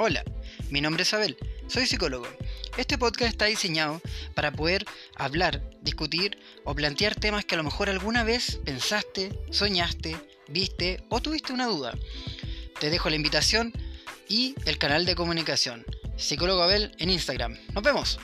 Hola, 0.00 0.22
mi 0.70 0.80
nombre 0.80 1.02
es 1.02 1.12
Abel, 1.12 1.36
soy 1.66 1.84
psicólogo. 1.84 2.24
Este 2.76 2.96
podcast 2.96 3.32
está 3.32 3.46
diseñado 3.46 4.00
para 4.32 4.52
poder 4.52 4.84
hablar, 5.16 5.60
discutir 5.82 6.38
o 6.62 6.72
plantear 6.72 7.16
temas 7.16 7.44
que 7.44 7.56
a 7.56 7.58
lo 7.58 7.64
mejor 7.64 7.90
alguna 7.90 8.22
vez 8.22 8.60
pensaste, 8.64 9.36
soñaste, 9.50 10.16
viste 10.46 11.02
o 11.08 11.20
tuviste 11.20 11.52
una 11.52 11.66
duda. 11.66 11.98
Te 12.78 12.90
dejo 12.90 13.10
la 13.10 13.16
invitación 13.16 13.72
y 14.28 14.54
el 14.66 14.78
canal 14.78 15.04
de 15.04 15.16
comunicación. 15.16 15.84
Psicólogo 16.16 16.62
Abel 16.62 16.94
en 16.98 17.10
Instagram. 17.10 17.58
Nos 17.74 17.82
vemos. 17.82 18.20